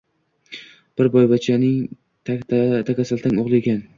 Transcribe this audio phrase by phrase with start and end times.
[1.01, 2.41] Bir boyvachchaning
[2.91, 3.81] takasaltang o`g`li ekan